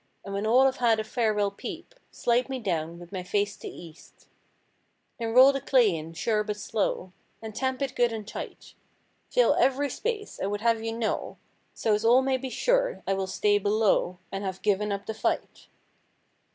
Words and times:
And 0.25 0.33
when 0.33 0.47
all 0.47 0.65
have 0.65 0.77
had 0.77 0.99
a 0.99 1.03
farewell 1.03 1.51
peep. 1.51 1.93
Slide 2.09 2.49
me 2.49 2.57
down 2.57 2.97
with 2.97 3.11
my 3.11 3.21
face 3.21 3.55
to 3.57 3.67
east. 3.67 4.27
Then 5.19 5.31
roll 5.31 5.53
the 5.53 5.61
clay 5.61 5.95
in 5.95 6.13
sure 6.13 6.43
but 6.43 6.57
slow, 6.57 7.13
And 7.39 7.53
tamp 7.53 7.83
it 7.83 7.95
good 7.95 8.11
and 8.11 8.27
tight. 8.27 8.73
Fill 9.29 9.53
every 9.53 9.91
space, 9.91 10.39
I 10.41 10.47
would 10.47 10.61
have 10.61 10.83
you 10.83 10.97
know, 10.97 11.37
So's 11.75 12.03
all 12.03 12.23
may 12.23 12.37
be 12.37 12.49
sure 12.49 13.03
I 13.05 13.13
will 13.13 13.27
stay 13.27 13.59
below. 13.59 14.17
And 14.31 14.43
have 14.43 14.63
given 14.63 14.91
up 14.91 15.05
the 15.05 15.13
fight. 15.13 15.67